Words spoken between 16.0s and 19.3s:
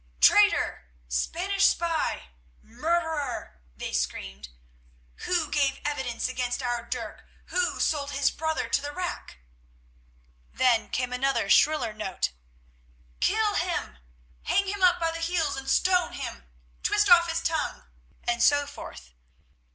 him." "Twist off his tongue," and so forth.